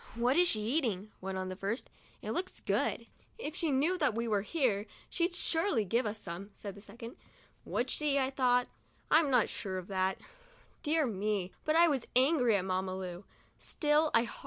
What 0.15 0.35
is 0.35 0.47
she 0.47 0.61
eating?" 0.61 1.11
went 1.21 1.37
on 1.37 1.49
the 1.49 1.55
first; 1.55 1.87
"it 2.23 2.31
looks 2.31 2.59
good." 2.59 3.05
37 3.05 3.05
THE 3.05 3.05
DIARY 3.05 3.05
OF 3.05 3.13
A 3.13 3.19
BIRTHDAY 3.19 3.37
DOLL" 3.37 3.47
If 3.49 3.55
she 3.55 3.71
knew 3.71 3.97
that 3.99 4.13
we 4.15 4.27
were 4.27 4.41
here, 4.41 4.85
she'd 5.11 5.35
surely 5.35 5.85
give 5.85 6.05
us 6.07 6.17
some," 6.19 6.49
said 6.55 6.73
the 6.73 6.81
second. 6.81 7.17
"Would 7.65 7.91
she?" 7.91 8.17
I 8.17 8.31
thought. 8.31 8.67
"I'm 9.11 9.29
not 9.29 9.43
so 9.43 9.47
sure 9.53 9.77
of 9.77 9.89
that." 9.89 10.17
Dear 10.81 11.05
me, 11.05 11.51
but 11.63 11.75
I 11.75 11.87
was 11.87 12.07
angry 12.15 12.55
at 12.55 12.65
Mamma 12.65 12.95
Lu 12.97 13.25